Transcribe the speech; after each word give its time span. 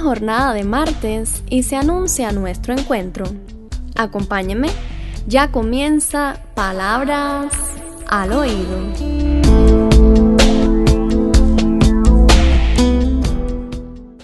jornada 0.00 0.54
de 0.54 0.64
martes 0.64 1.42
y 1.48 1.62
se 1.62 1.76
anuncia 1.76 2.32
nuestro 2.32 2.72
encuentro. 2.72 3.26
Acompáñeme, 3.96 4.68
ya 5.26 5.50
comienza 5.50 6.40
Palabras 6.54 7.52
al 8.06 8.32
Oído. 8.32 8.78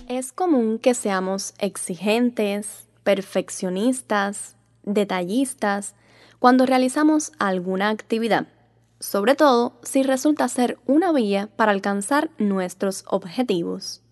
Es 0.09 0.33
común 0.33 0.79
que 0.79 0.95
seamos 0.95 1.55
exigentes, 1.59 2.89
perfeccionistas, 3.03 4.57
detallistas, 4.85 5.95
cuando 6.39 6.67
realizamos 6.67 7.33
alguna 7.39 7.89
actividad, 7.89 8.47
sobre 9.01 9.35
todo 9.35 9.79
si 9.83 10.03
resulta 10.03 10.47
ser 10.49 10.79
una 10.87 11.13
vía 11.13 11.49
para 11.57 11.73
alcanzar 11.73 12.31
nuestros 12.39 13.05
objetivos. 13.07 14.03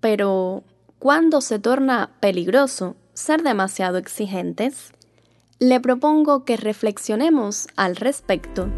Pero, 0.00 0.64
¿cuándo 0.98 1.40
se 1.40 1.58
torna 1.58 2.10
peligroso 2.20 2.96
ser 3.14 3.42
demasiado 3.42 3.98
exigentes? 3.98 4.92
Le 5.58 5.80
propongo 5.80 6.44
que 6.44 6.56
reflexionemos 6.56 7.68
al 7.76 7.96
respecto. 7.96 8.68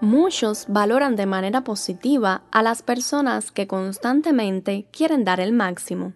Muchos 0.00 0.66
valoran 0.68 1.16
de 1.16 1.26
manera 1.26 1.62
positiva 1.62 2.42
a 2.50 2.62
las 2.62 2.82
personas 2.82 3.50
que 3.50 3.66
constantemente 3.66 4.86
quieren 4.90 5.24
dar 5.24 5.38
el 5.38 5.52
máximo. 5.52 6.14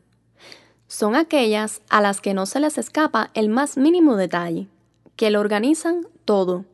Son 0.86 1.14
aquellas 1.16 1.82
a 1.90 2.00
las 2.00 2.20
que 2.20 2.32
no 2.32 2.46
se 2.46 2.60
les 2.60 2.78
escapa 2.78 3.30
el 3.34 3.48
más 3.48 3.76
mínimo 3.76 4.16
detalle, 4.16 4.68
que 5.16 5.30
lo 5.30 5.40
organizan 5.40 6.06
todo, 6.24 6.64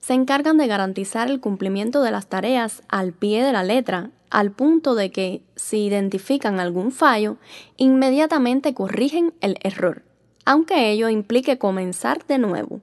se 0.00 0.14
encargan 0.14 0.58
de 0.58 0.66
garantizar 0.66 1.30
el 1.30 1.40
cumplimiento 1.40 2.02
de 2.02 2.10
las 2.10 2.26
tareas 2.26 2.82
al 2.88 3.12
pie 3.12 3.42
de 3.42 3.52
la 3.52 3.62
letra, 3.62 4.10
al 4.30 4.50
punto 4.50 4.94
de 4.94 5.10
que, 5.10 5.42
si 5.56 5.84
identifican 5.84 6.60
algún 6.60 6.92
fallo, 6.92 7.36
inmediatamente 7.76 8.74
corrigen 8.74 9.32
el 9.40 9.58
error, 9.62 10.02
aunque 10.44 10.90
ello 10.90 11.08
implique 11.08 11.58
comenzar 11.58 12.26
de 12.26 12.38
nuevo. 12.38 12.80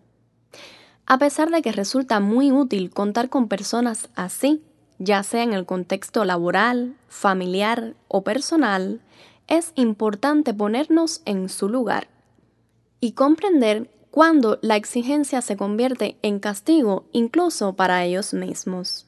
A 1.05 1.17
pesar 1.17 1.49
de 1.49 1.61
que 1.61 1.71
resulta 1.71 2.19
muy 2.19 2.51
útil 2.51 2.89
contar 2.89 3.29
con 3.29 3.47
personas 3.47 4.09
así, 4.15 4.61
ya 4.97 5.23
sea 5.23 5.43
en 5.43 5.53
el 5.53 5.65
contexto 5.65 6.23
laboral, 6.25 6.95
familiar 7.07 7.95
o 8.07 8.23
personal, 8.23 9.01
es 9.47 9.73
importante 9.75 10.53
ponernos 10.53 11.21
en 11.25 11.49
su 11.49 11.67
lugar 11.67 12.07
y 13.01 13.11
comprender 13.11 13.89
cuando 14.11 14.59
la 14.61 14.75
exigencia 14.75 15.41
se 15.41 15.55
convierte 15.55 16.17
en 16.21 16.39
castigo 16.39 17.05
incluso 17.13 17.73
para 17.73 18.03
ellos 18.03 18.33
mismos. 18.33 19.07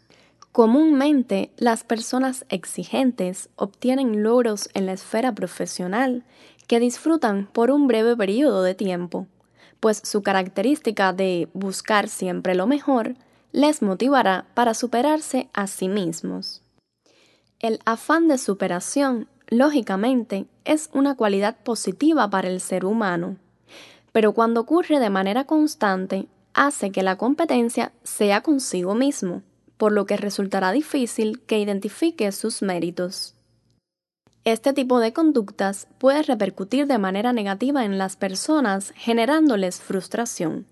Comúnmente, 0.54 1.52
las 1.58 1.84
personas 1.84 2.46
exigentes 2.50 3.50
obtienen 3.56 4.24
logros 4.24 4.70
en 4.74 4.86
la 4.86 4.94
esfera 4.94 5.36
profesional 5.36 6.24
que 6.68 6.80
disfrutan 6.80 7.50
por 7.52 7.70
un 7.70 7.88
breve 7.88 8.16
periodo 8.16 8.64
de 8.64 8.76
tiempo, 8.76 9.28
pues 9.80 10.02
su 10.04 10.24
característica 10.24 11.12
de 11.12 11.50
buscar 11.54 12.08
siempre 12.08 12.56
lo 12.56 12.66
mejor 12.66 13.16
les 13.52 13.82
motivará 13.82 14.46
para 14.54 14.74
superarse 14.74 15.50
a 15.54 15.68
sí 15.68 15.90
mismos. 15.90 16.62
El 17.60 17.80
afán 17.86 18.28
de 18.28 18.38
superación, 18.38 19.28
lógicamente, 19.48 20.46
es 20.66 20.90
una 20.94 21.16
cualidad 21.16 21.58
positiva 21.64 22.30
para 22.30 22.48
el 22.48 22.62
ser 22.62 22.86
humano, 22.86 23.38
pero 24.14 24.32
cuando 24.32 24.62
ocurre 24.62 25.00
de 25.00 25.10
manera 25.10 25.44
constante, 25.44 26.28
hace 26.54 26.92
que 26.92 27.04
la 27.04 27.18
competencia 27.18 27.92
sea 28.04 28.42
consigo 28.42 28.96
mismo, 28.96 29.42
por 29.76 29.92
lo 29.92 30.06
que 30.06 30.16
resultará 30.16 30.72
difícil 30.72 31.42
que 31.42 31.60
identifique 31.60 32.32
sus 32.32 32.62
méritos. 32.62 33.36
Este 34.46 34.72
tipo 34.72 35.00
de 35.00 35.14
conductas 35.14 35.88
puede 35.98 36.22
repercutir 36.22 36.86
de 36.86 37.00
manera 37.00 37.34
negativa 37.34 37.86
en 37.86 37.98
las 37.98 38.16
personas, 38.16 38.94
generándoles 38.96 39.82
frustración. 39.82 40.68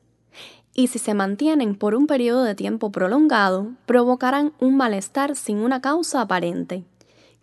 Y 0.73 0.88
si 0.88 1.00
se 1.00 1.13
mantienen 1.13 1.75
por 1.75 1.96
un 1.96 2.06
periodo 2.06 2.44
de 2.44 2.53
tiempo 2.53 2.91
prolongado, 2.91 3.72
provocarán 3.85 4.53
un 4.59 4.78
malestar 4.78 5.35
sin 5.35 5.58
una 5.58 5.81
causa 5.81 6.22
aparente, 6.22 6.84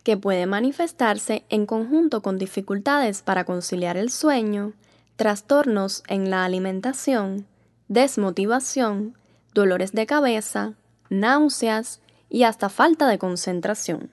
que 0.03 0.17
puede 0.17 0.45
manifestarse 0.45 1.43
en 1.49 1.65
conjunto 1.65 2.21
con 2.21 2.37
dificultades 2.37 3.21
para 3.21 3.43
conciliar 3.43 3.97
el 3.97 4.11
sueño, 4.11 4.73
trastornos 5.19 6.01
en 6.07 6.29
la 6.29 6.45
alimentación, 6.45 7.45
desmotivación, 7.89 9.17
dolores 9.53 9.91
de 9.91 10.05
cabeza, 10.05 10.75
náuseas 11.09 11.99
y 12.29 12.43
hasta 12.43 12.69
falta 12.69 13.05
de 13.09 13.19
concentración. 13.19 14.11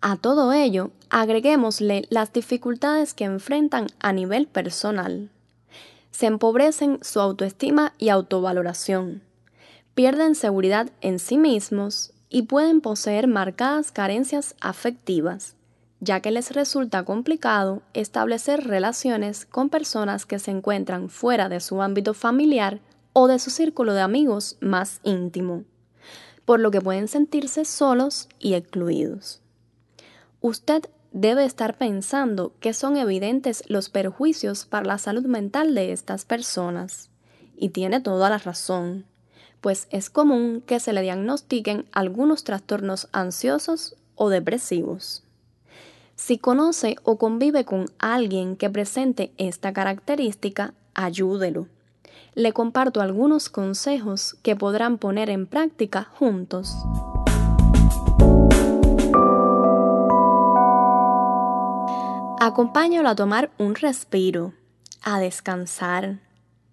A 0.00 0.16
todo 0.16 0.52
ello, 0.52 0.90
agreguémosle 1.10 2.08
las 2.10 2.32
dificultades 2.32 3.14
que 3.14 3.22
enfrentan 3.22 3.86
a 4.00 4.12
nivel 4.12 4.48
personal. 4.48 5.30
Se 6.10 6.26
empobrecen 6.26 6.98
su 7.02 7.20
autoestima 7.20 7.92
y 7.98 8.08
autovaloración, 8.08 9.22
pierden 9.94 10.34
seguridad 10.34 10.90
en 11.02 11.20
sí 11.20 11.38
mismos 11.38 12.12
y 12.28 12.42
pueden 12.42 12.80
poseer 12.80 13.28
marcadas 13.28 13.92
carencias 13.92 14.56
afectivas, 14.60 15.54
ya 16.00 16.20
que 16.20 16.30
les 16.30 16.52
resulta 16.52 17.04
complicado 17.04 17.82
establecer 17.92 18.64
relaciones 18.64 19.46
con 19.46 19.68
personas 19.68 20.26
que 20.26 20.38
se 20.38 20.50
encuentran 20.50 21.08
fuera 21.08 21.48
de 21.48 21.60
su 21.60 21.82
ámbito 21.82 22.14
familiar 22.14 22.80
o 23.12 23.26
de 23.26 23.38
su 23.38 23.50
círculo 23.50 23.94
de 23.94 24.00
amigos 24.00 24.56
más 24.60 25.00
íntimo, 25.02 25.64
por 26.44 26.60
lo 26.60 26.70
que 26.70 26.80
pueden 26.80 27.08
sentirse 27.08 27.64
solos 27.64 28.28
y 28.38 28.54
excluidos. 28.54 29.40
Usted 30.40 30.84
debe 31.12 31.44
estar 31.44 31.76
pensando 31.76 32.52
que 32.60 32.72
son 32.72 32.96
evidentes 32.96 33.64
los 33.68 33.88
perjuicios 33.88 34.66
para 34.66 34.86
la 34.86 34.98
salud 34.98 35.26
mental 35.26 35.74
de 35.74 35.92
estas 35.92 36.24
personas. 36.24 37.10
Y 37.56 37.70
tiene 37.70 38.00
toda 38.00 38.30
la 38.30 38.38
razón, 38.38 39.04
pues 39.60 39.88
es 39.90 40.10
común 40.10 40.62
que 40.64 40.78
se 40.78 40.92
le 40.92 41.02
diagnostiquen 41.02 41.86
algunos 41.90 42.44
trastornos 42.44 43.08
ansiosos 43.10 43.96
o 44.14 44.28
depresivos. 44.28 45.24
Si 46.18 46.36
conoce 46.36 46.96
o 47.04 47.16
convive 47.16 47.64
con 47.64 47.86
alguien 48.00 48.56
que 48.56 48.68
presente 48.68 49.32
esta 49.38 49.72
característica, 49.72 50.74
ayúdelo. 50.92 51.68
Le 52.34 52.52
comparto 52.52 53.00
algunos 53.00 53.48
consejos 53.48 54.36
que 54.42 54.56
podrán 54.56 54.98
poner 54.98 55.30
en 55.30 55.46
práctica 55.46 56.02
juntos. 56.02 56.74
Acompáñalo 62.40 63.08
a 63.08 63.14
tomar 63.14 63.52
un 63.56 63.76
respiro, 63.76 64.54
a 65.02 65.20
descansar. 65.20 66.18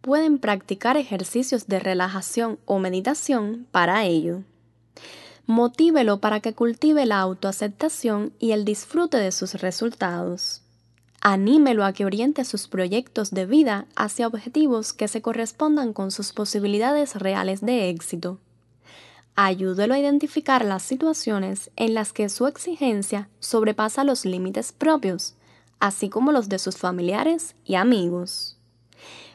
Pueden 0.01 0.39
practicar 0.39 0.97
ejercicios 0.97 1.67
de 1.67 1.79
relajación 1.79 2.57
o 2.65 2.79
meditación 2.79 3.67
para 3.71 4.05
ello. 4.05 4.41
Motívelo 5.47 6.19
para 6.19 6.39
que 6.39 6.53
cultive 6.53 7.05
la 7.05 7.19
autoaceptación 7.19 8.33
y 8.39 8.51
el 8.51 8.65
disfrute 8.65 9.17
de 9.17 9.31
sus 9.31 9.55
resultados. 9.55 10.61
Anímelo 11.21 11.83
a 11.85 11.93
que 11.93 12.05
oriente 12.05 12.45
sus 12.45 12.67
proyectos 12.67 13.31
de 13.31 13.45
vida 13.45 13.85
hacia 13.95 14.27
objetivos 14.27 14.93
que 14.93 15.07
se 15.07 15.21
correspondan 15.21 15.93
con 15.93 16.11
sus 16.11 16.33
posibilidades 16.33 17.15
reales 17.15 17.61
de 17.61 17.89
éxito. 17.89 18.39
Ayúdelo 19.35 19.93
a 19.93 19.99
identificar 19.99 20.63
las 20.63 20.83
situaciones 20.83 21.71
en 21.75 21.93
las 21.93 22.13
que 22.13 22.29
su 22.29 22.47
exigencia 22.47 23.29
sobrepasa 23.39 24.03
los 24.03 24.25
límites 24.25 24.71
propios 24.71 25.35
así 25.79 26.09
como 26.09 26.31
los 26.31 26.49
de 26.49 26.59
sus 26.59 26.77
familiares 26.77 27.55
y 27.63 27.75
amigos. 27.75 28.57